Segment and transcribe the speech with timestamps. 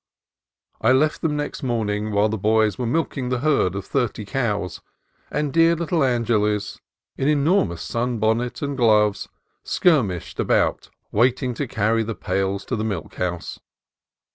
[0.81, 4.81] I left them next morning while the boys were milking the herd of thirty cows,
[5.29, 6.79] and dear little Angeles,
[7.17, 9.29] in enormous sunbonnet and gloves,
[9.63, 13.59] skir mished about waiting to carry the pails to the milk house.